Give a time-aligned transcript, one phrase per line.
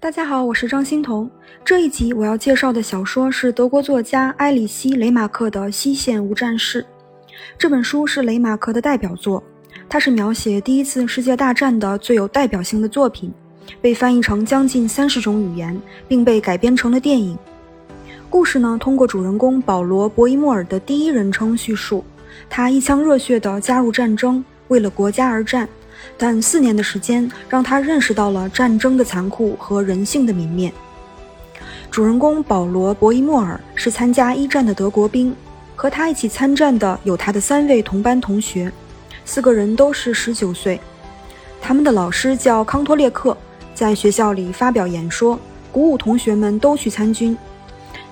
[0.00, 1.28] 大家好，我是张欣彤。
[1.64, 6.80] 这一集我要介绍的小说是德国作家埃里希·雷马克的《西线无战事》。
[7.58, 9.42] 这本书是雷马克的代表作，
[9.88, 13.32] 它是描写第一次世界大战的最有代表性的作品，
[13.80, 15.76] 被翻译成将近三十种语言，
[16.06, 17.36] 并被改编成了电影。
[18.30, 22.04] 故事呢，通过主人公保罗·博伊莫尔的第一人称叙述，
[22.48, 25.68] 他一腔热血地加入战争，为了国家而战。
[26.16, 30.72] 但四年的时间让他认识到了战争的残酷和人性的泯灭。
[31.90, 35.34] 主人公保罗·博伊莫尔是参加一战的德国兵，
[35.74, 38.70] 和他一起参战的有他的三位同班同学，
[39.24, 40.78] 四个人都是十九岁。
[41.60, 43.36] 他们的老师叫康托列克，
[43.74, 45.38] 在学校里发表演说，
[45.72, 47.36] 鼓舞同学们都去参军。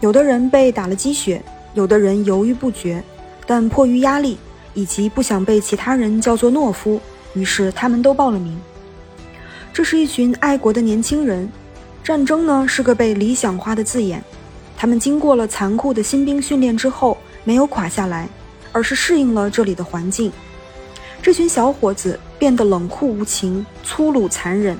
[0.00, 1.42] 有的人被打了鸡血，
[1.74, 3.02] 有的人犹豫不决，
[3.46, 4.38] 但迫于压力
[4.72, 7.00] 以及不想被其他人叫做懦夫。
[7.34, 8.58] 于是他们都报了名。
[9.72, 11.48] 这是一群爱国的年轻人。
[12.02, 14.22] 战争呢是个被理想化的字眼。
[14.76, 18.28] 他们经过了残酷的新兵训练之后，没有垮下来，
[18.72, 20.30] 而是适应了这里的环境。
[21.22, 24.76] 这群小伙子变得冷酷无情、粗鲁残忍，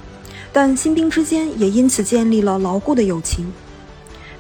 [0.53, 3.51] 但新兵之间也因此建立了牢固的友情。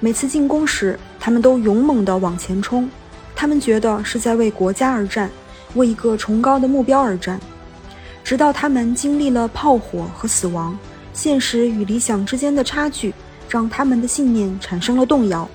[0.00, 2.90] 每次进攻时，他们都勇猛地往前冲。
[3.34, 5.30] 他们觉得是在为国家而战，
[5.72, 7.40] 为一个崇高的目标而战。
[8.24, 10.76] 直到他们经历了炮火和死亡，
[11.12, 13.12] 现实与理想之间的差距
[13.48, 15.48] 让他们的信念产生了动摇。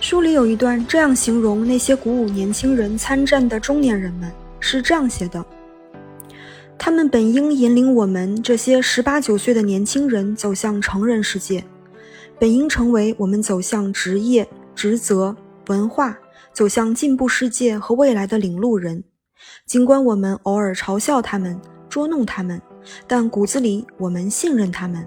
[0.00, 5.44] 书里有一段这样形容那些鼓舞年轻人参战的中年人们，是这样写的：
[6.78, 11.64] 他们本应引领我们这些十八九岁的年轻人走向成人世界，
[12.38, 15.34] 本应成为我们走向职业、职责、
[15.68, 16.18] 文化、
[16.52, 19.02] 走向进步世界和未来的领路人。
[19.66, 22.60] 尽管我们偶尔嘲笑他们、捉弄他们，
[23.06, 25.06] 但骨子里我们信任他们。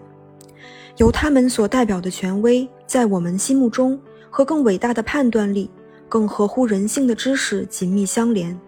[0.98, 4.00] 由他们所代表的权威，在我们心目中
[4.30, 5.70] 和更伟大的判断力、
[6.10, 8.60] 更合乎人性的知识紧密相连。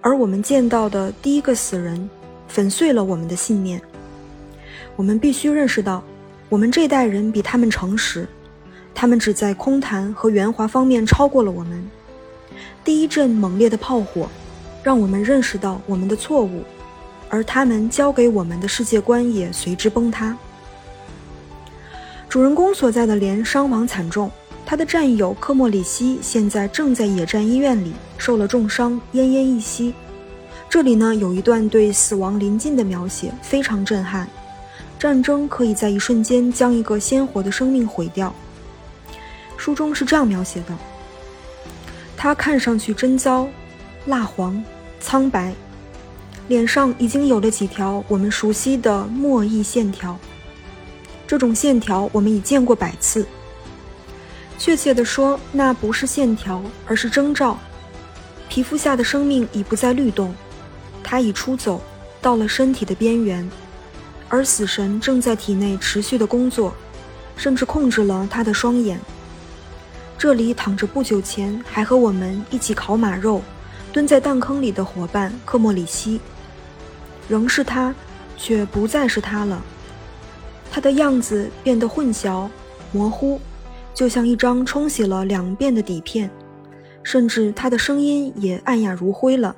[0.00, 2.08] 而我们见到的第一个死人，
[2.46, 3.82] 粉碎了我们的信念。
[4.94, 6.04] 我们必须认识到，
[6.48, 8.28] 我们这代人比他们诚实，
[8.94, 11.90] 他们只在空谈和圆滑方面超过了我们。
[12.84, 14.28] 第一阵猛烈的炮火。
[14.82, 16.64] 让我们认识到我们的错误，
[17.28, 20.36] 而他们教给我们的世界观也随之崩塌。
[22.28, 24.30] 主人公所在的连伤亡惨重，
[24.64, 29.94] 他的战友科莫里希现在正在野战医院里受了重伤，奄奄一息。
[30.68, 34.26] 这里呢有一段对死亡临近的描写，非常震撼。
[34.98, 38.34] 战争可以在一瞬间将一个鲜活的生命毁掉。
[39.56, 40.74] 书中是这样描写的：
[42.16, 43.46] 他看上去真糟。
[44.06, 44.62] 蜡黄、
[44.98, 45.54] 苍白，
[46.48, 50.18] 脸上已经有了几条我们熟悉的墨翳线条。
[51.26, 53.24] 这种线条我们已见过百次。
[54.58, 57.58] 确切地说，那不是线条，而是征兆。
[58.48, 60.34] 皮肤下的生命已不再律动，
[61.02, 61.80] 它已出走
[62.20, 63.48] 到了身体的边缘，
[64.28, 66.74] 而死神正在体内持续的工作，
[67.36, 69.00] 甚至控制了他的双眼。
[70.18, 73.40] 这里躺着不久前还和我们一起烤马肉。
[73.92, 76.18] 蹲在弹坑里的伙伴克莫里希，
[77.28, 77.94] 仍是他，
[78.38, 79.62] 却不再是他了。
[80.70, 82.48] 他的样子变得混淆、
[82.90, 83.38] 模糊，
[83.92, 86.30] 就像一张冲洗了两遍的底片，
[87.02, 89.54] 甚至他的声音也暗哑如灰了。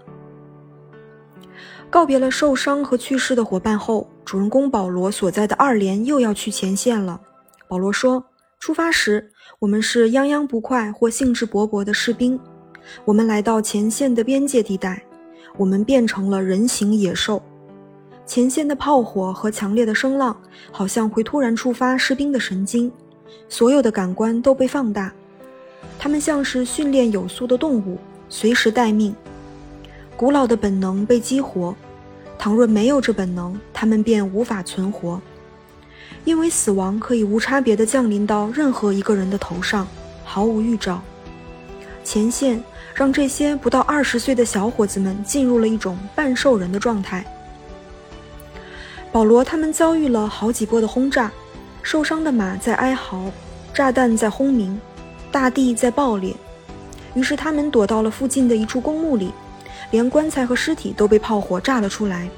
[1.89, 7.21] 告别了受伤和去世的伙伴后，主人公保罗所在的二连又要去前线了。
[7.69, 8.25] 保罗说
[8.59, 9.31] ：“出发时，
[9.61, 12.37] 我们是泱泱不快或兴致勃勃的士兵。”
[13.05, 15.03] 我们来到前线的边界地带，
[15.57, 17.43] 我们变成了人形野兽。
[18.27, 20.37] 前线的炮火和强烈的声浪，
[20.71, 22.91] 好像会突然触发士兵的神经，
[23.49, 25.13] 所有的感官都被放大。
[25.99, 29.15] 他们像是训练有素的动物，随时待命。
[30.17, 31.75] 古老的本能被激活，
[32.39, 35.21] 倘若没有这本能，他们便无法存活，
[36.25, 39.87] 因为死亡可以无差别地降临到任何一个人的头上，
[40.25, 41.03] 毫无预兆。
[42.05, 42.63] 前线。
[42.95, 47.25] 让这些不到二十岁的小伙子们进入了一种半兽人的状态。
[49.11, 51.29] 保罗他们遭遇了好几波的轰炸，
[51.83, 53.33] 受伤的马在哀嚎，
[53.75, 54.81] 炸弹在轰鸣，
[55.33, 56.33] 大地在爆裂。
[57.15, 59.33] 于是他们躲到了附近的一处公墓里，
[59.91, 62.29] 连棺材和尸体都被炮火炸了出来。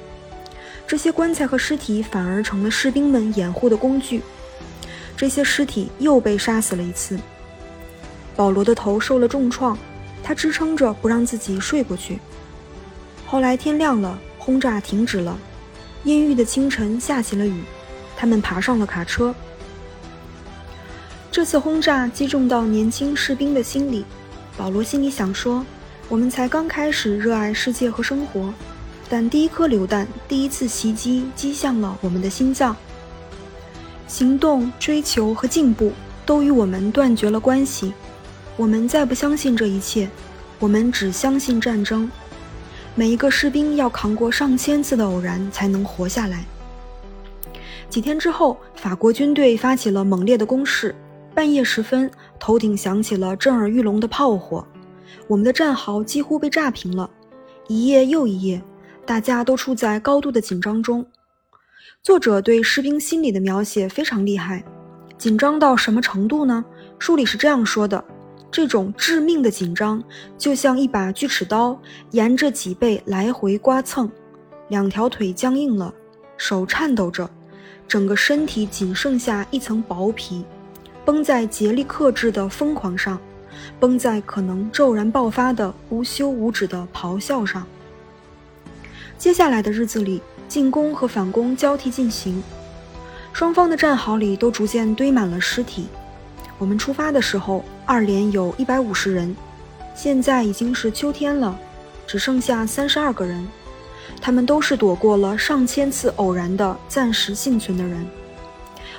[0.87, 4.23] 这些棺材和尸体反而成了士兵们掩护的工具。
[5.15, 7.19] 这些尸体又被杀死了一次。
[8.37, 9.77] 保罗的头受了重创。
[10.23, 12.19] 他支撑着不让自己睡过去。
[13.25, 15.37] 后来天亮了，轰炸停止了。
[16.03, 17.63] 阴郁的清晨下起了雨，
[18.17, 19.33] 他们爬上了卡车。
[21.31, 24.03] 这次轰炸击中到年轻士兵的心里，
[24.57, 25.65] 保罗心里想说
[26.09, 28.53] ：“我们才刚开始热爱世界和生活，
[29.07, 32.75] 但第一颗榴弹，第一次袭击击向了我们的心脏。
[34.07, 35.93] 行动、追求和进步
[36.25, 37.93] 都与我们断绝了关系。
[38.57, 40.09] 我们再不相信这一切，
[40.59, 42.11] 我们只相信战争。
[42.95, 46.43] 每一个士兵要扛过上千次的偶然才能活下来。”
[47.87, 50.93] 几天之后，法国军队发起了猛烈的攻势。
[51.35, 52.09] 半夜时分，
[52.39, 54.67] 头顶响起了震耳欲聋的炮火，
[55.27, 57.07] 我们的战壕几乎被炸平了。
[57.67, 58.59] 一夜又一夜，
[59.05, 61.05] 大家都处在高度的紧张中。
[62.01, 64.63] 作者对士兵心理的描写非常厉害，
[65.15, 66.65] 紧张到什么程度呢？
[66.97, 68.03] 书里是这样说的：
[68.49, 70.03] 这种致命的紧张，
[70.37, 71.79] 就像一把锯齿刀
[72.11, 74.09] 沿着脊背来回刮蹭，
[74.69, 75.93] 两条腿僵硬了，
[76.37, 77.29] 手颤抖着，
[77.87, 80.43] 整个身体仅剩下一层薄皮。
[81.05, 83.17] 绷在竭力克制的疯狂上，
[83.79, 87.65] 绷在可能骤然爆发的无休无止的咆哮上。
[89.17, 92.43] 接下来的日子里，进攻和反攻交替进行，
[93.31, 95.87] 双方的战壕里都逐渐堆满了尸体。
[96.57, 99.35] 我们出发的时候，二连有一百五十人，
[99.95, 101.57] 现在已经是秋天了，
[102.07, 103.47] 只剩下三十二个人。
[104.19, 108.07] 他们都是躲过了上千次偶然的暂时幸存的人。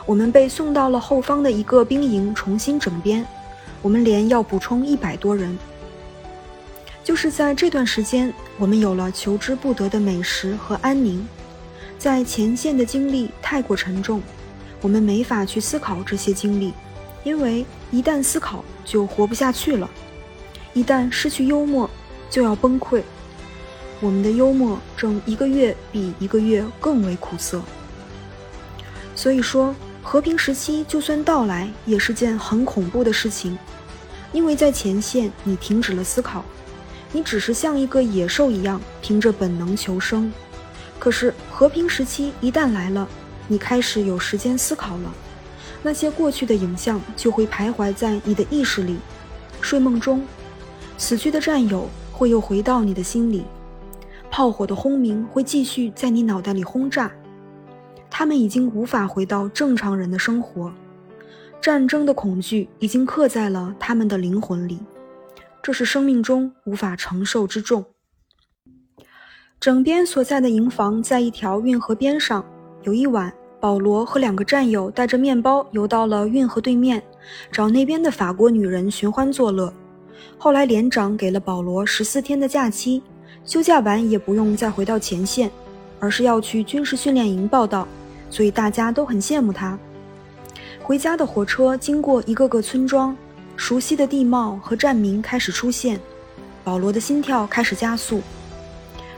[0.07, 3.27] 我们被送到了后方的一个兵营，重新整编。
[3.83, 5.59] 我们连要补充一百多人。
[7.03, 11.27] 就是在这段时间，我们有了求之不得的美食和安宁。
[11.99, 14.23] 在前线的经历太过沉重，
[14.81, 16.73] 我们没法去思考这些经历，
[17.25, 19.89] 因为一旦思考就活不下去了。
[20.73, 21.89] 一旦失去幽默，
[22.31, 23.03] 就要崩溃。
[24.01, 27.63] 我们的幽默正一个月比一个月更为苦涩。
[29.15, 29.75] 所以说。
[30.01, 33.59] 和平时期就算到来，也是件很恐怖的事情，
[34.33, 36.43] 因为在前线你停止了思考，
[37.13, 40.33] 你只是像一个野兽一样凭着本能求生。
[40.99, 43.07] 可是和平时期一旦来了，
[43.49, 45.13] 你开始有时间思考了，
[45.83, 48.97] 那些过去的影像就会徘徊在你的意识里，
[49.61, 50.25] 睡梦中，
[50.97, 53.45] 死去的战友会又回到你的心里，
[54.31, 57.11] 炮火的轰鸣会继续在你脑袋里轰炸。
[58.11, 60.73] 他们已经无法回到正常人的生活，
[61.61, 64.79] 战争的恐惧已经刻在了他们的灵魂里，
[65.63, 67.85] 这是生命中无法承受之重。
[69.61, 72.45] 整编所在的营房在一条运河边上。
[72.85, 73.31] 有一晚，
[73.61, 77.03] 保罗和两个战友带着面包游到了运河对面，
[77.51, 79.73] 找那边的法国女人寻欢作乐。
[80.37, 83.03] 后来连长给了保罗十四天的假期，
[83.45, 85.51] 休假完也不用再回到前线，
[85.99, 87.87] 而是要去军事训练营报道。
[88.31, 89.79] 所以大家都很羡慕他。
[90.83, 93.17] 回家的火车经过一个个村庄，
[93.57, 95.99] 熟悉的地貌和站名开始出现，
[96.63, 98.21] 保罗的心跳开始加速。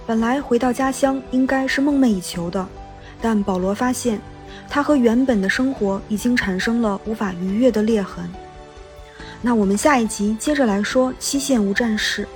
[0.07, 2.67] 本来回到家乡应该是梦寐以求的，
[3.21, 4.21] 但保罗发现，
[4.69, 8.29] 他和原本的生活已经产生了无法逾越的裂痕。
[9.43, 12.27] 那我们下一集接着来说西线无战事。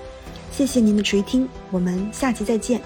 [0.50, 2.80] 谢谢您的垂听，我们下集再见。